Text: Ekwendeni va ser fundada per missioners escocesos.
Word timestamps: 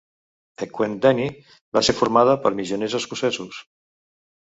Ekwendeni 0.65 1.27
va 1.77 1.83
ser 1.87 1.95
fundada 1.99 2.33
per 2.47 2.53
missioners 2.61 2.97
escocesos. 3.01 3.61